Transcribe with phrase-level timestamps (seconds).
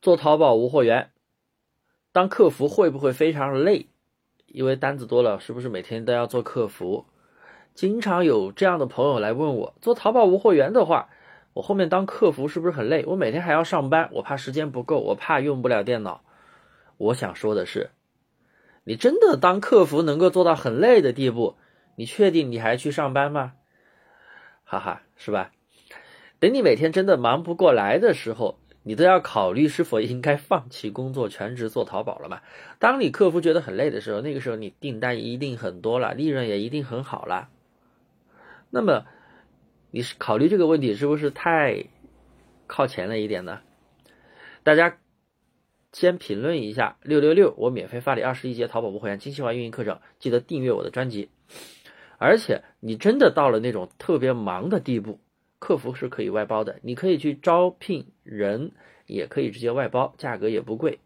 [0.00, 1.10] 做淘宝无货源，
[2.12, 3.88] 当客服会不会非常累？
[4.46, 7.06] 因为单子多了，是不是每天都要做客服？
[7.74, 11.10] 经常有这样的朋友来问我，做淘宝无货源的话，
[11.52, 13.04] 我后面当客服是不是很累？
[13.06, 16.22] 我每天还要上班，我怕时间不够，我怕用不了电脑。
[16.96, 17.90] 我想说的是，
[18.84, 21.56] 你真的当客服能够做到很累的地步？
[21.96, 23.54] 你确定你还去上班吗？
[24.62, 25.50] 哈哈，是吧？
[26.38, 32.40] 等你每天真的忙不过来的时候，你都要考虑是否应该放弃工作，全职做淘宝了嘛？
[32.78, 37.50] 当你客服觉得很累的时候，那个时候你订单一定很多了，利润也一定很好了。
[38.70, 39.04] 那么，
[39.90, 41.84] 你是考虑这个问题是不是太
[42.66, 43.60] 靠前了一点呢？
[44.62, 44.96] 大家
[45.92, 51.28] 先评论一下六六六，我免费发你二十一节淘宝不会员精细化运营课程，记得订阅我的专辑。
[52.16, 55.20] 而且你真的到了那种特别忙的地步，
[55.58, 58.72] 客服是可以外包的，你可以去招聘人，
[59.06, 60.98] 也可以直接外包，价格也不贵。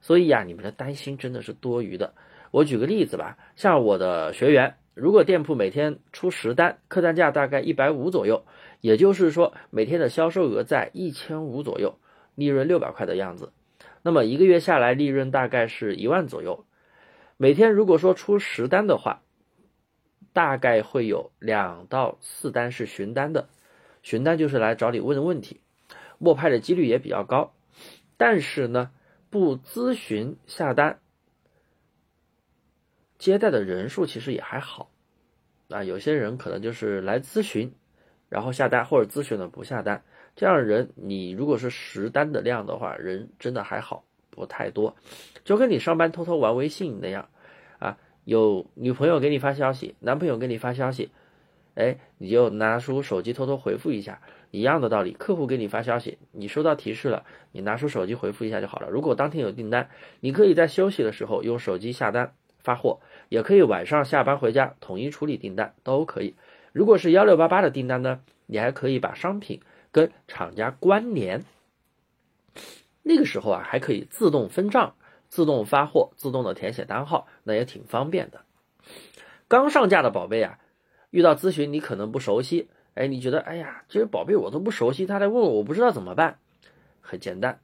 [0.00, 2.14] 所以呀，你们的担心真的是多余的。
[2.50, 4.76] 我举个例子吧，像我的学员。
[4.94, 8.46] 如果店铺每天出十单，客单价大概一百五左右，
[8.80, 11.98] 也就是说每天的销售额在一千五左右，
[12.34, 13.52] 利润六百块的样子，
[14.00, 16.64] 那么一个月下来利润大概是一万左右。
[17.36, 19.20] 每天如果说出十单的话，
[20.32, 23.50] 大概会有两到四单是询单的，
[24.06, 25.58] 询单就是来找你问问题，
[26.18, 27.52] 默拍的几率也比较高，
[28.16, 28.92] 但是呢，
[29.30, 31.00] 不咨询下单。
[33.18, 34.92] 接待的人数其实也还好，
[35.70, 37.74] 啊，有些人可能就是来咨询，
[38.28, 40.04] 然后下单或者咨询了不下单，
[40.36, 44.94] 这样人你如果是实单的量的话，人真的还好，不太多，
[45.42, 47.28] 就跟你上班偷偷玩微信那样，
[47.80, 51.10] 啊，有女朋友给你发消息，男朋友给你发消息，
[51.76, 58.88] 哎，你就拿出手机偷偷回复一下，一样的道理，客户给你发消息，你收到提示了，你拿出手机回复一下就好了。
[58.90, 62.34] 如果当天有订单，你可以在休息的时候用手机下单。
[62.58, 66.34] 发货也可以晚上下班回家统一处理订单都可以。
[66.72, 69.60] 如果是幺六八八的订单呢，你还可以把商品
[69.92, 71.44] 跟厂家关联，
[73.04, 74.96] 那个时候啊还可以自动分账、
[75.28, 78.40] 自动发货、自动的填写单号，那也挺方便的。
[79.46, 80.58] 刚上架的宝贝啊，
[81.16, 86.38] 遇到咨询你可能不熟悉，哎，你觉得哎呀这些宝贝我都不熟悉，他来问我我不知道怎么办，
[87.00, 87.58] 很简单，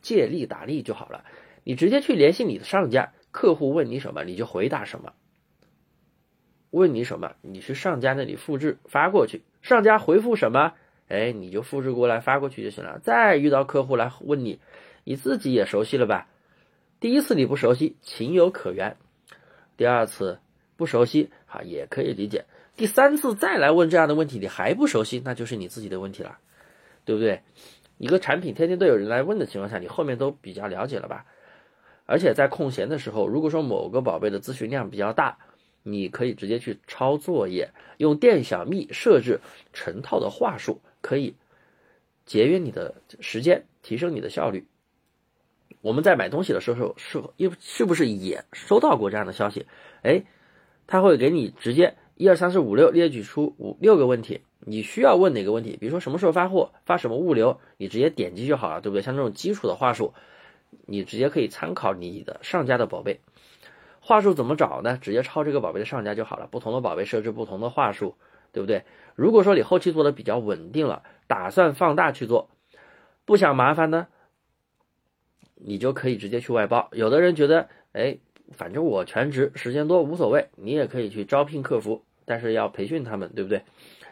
[0.00, 1.26] 借力打力就好了，
[1.62, 3.12] 你直接去联系你的上家。
[3.32, 5.12] 客户问你什么，你就回答什么。
[6.70, 9.42] 问你什么，你去上家那里复制发过去。
[9.60, 10.72] 上家回复什么，
[11.08, 12.98] 哎，你就复制过来发过去就行了。
[13.00, 14.58] 再遇到客户来问你，
[15.04, 16.28] 你自己也熟悉了吧？
[16.98, 18.96] 第一次你不熟悉，情有可原；
[19.76, 20.38] 第二次
[20.78, 22.46] 不熟悉，哈也可以理解。
[22.76, 26.38] 第三次再来问这样的问题，你还不熟悉，那就是你自己的问题了，
[27.04, 27.42] 对不对？
[27.98, 31.24] 一个产品天天都有人来问的情况下，你后面都比较了解了吧？
[32.04, 35.38] 而且在空闲的时候，如果说某个宝贝的咨询量比较大，
[35.82, 39.40] 你可以直接去抄作业，用电小秘设置
[39.72, 41.34] 成套的话术，可以
[42.26, 44.66] 节约你的时间，提升你的效率。
[45.80, 49.66] 我们在买东西的时候，是又是不是也收到过这样的消息？
[50.02, 50.24] 哎，
[50.86, 55.76] 他会给你直接一二三四五六列举出五六个问题，你需要问哪个问题？
[55.78, 59.02] 比如说什么时候发货，发什么物流，你直接点击就好了，对不对？
[59.02, 60.12] 像这种基础的话术。
[60.84, 63.20] 你直接可以参考你的上家的宝贝
[64.00, 64.98] 话术怎么找呢？
[65.00, 66.48] 直接抄这个宝贝的上家就好了。
[66.48, 68.16] 不同的宝贝设置不同的话术，
[68.52, 68.84] 对不对？
[69.14, 72.50] 如果说你后期做的比较稳定了，打算放大去做，
[73.24, 74.08] 不想麻烦呢，
[75.54, 76.88] 你就可以直接去外包。
[76.92, 78.18] 有的人觉得，哎，
[78.52, 83.62] 反正我全职时间多无所谓，你也可以去招聘客服，但是要培训他们，对不对？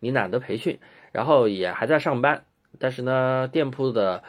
[0.00, 0.78] 你懒得培训，
[1.12, 2.44] 然后也还在上班，
[2.78, 4.22] 但是呢，店铺的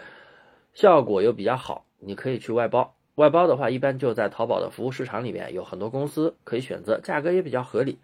[0.73, 1.85] 效果又比较好。
[1.99, 7.99] 你可以去外包，外包的话，一般就在淘宝的服务市场里面有很多公司可以选择，价格也比较合理。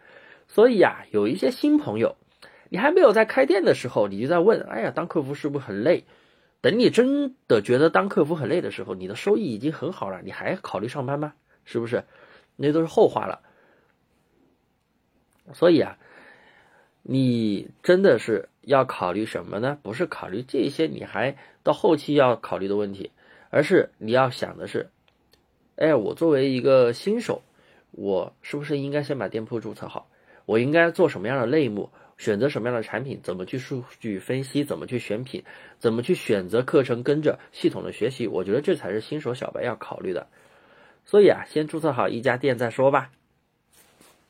[0.48, 2.18] 所以呀，有一些新朋友，
[2.70, 6.04] 你还没有在开店的时候，你就在问，哎呀，当客服是不是很累？
[6.62, 11.34] 等你真的觉得当客服很累的时候，你的收益已经很好了，你还考虑上班吗？
[11.66, 12.06] 是不是？
[12.56, 13.42] 那都是后话了。
[15.54, 15.98] 所以啊，
[17.04, 19.78] 你真的是要考虑什么呢？
[19.84, 23.12] 不是考虑这些，你还到后期要考虑的问题。
[23.52, 24.90] 而是你要想的是，
[25.78, 27.42] 哎，我作为一个新手，
[27.92, 30.10] 我是不是应该先把店铺注册好？
[30.46, 31.90] 我应该做什么样的类目？
[32.18, 33.20] 选择什么样的产品？
[33.24, 34.64] 怎么去数据分析？
[34.64, 35.44] 怎么去选品？
[35.80, 37.04] 怎么去选择课程？
[37.04, 40.28] 跟着系统的学习，我觉得这才是新手小白要考虑的。
[41.06, 43.12] 所以啊，先注册好一家店再说吧。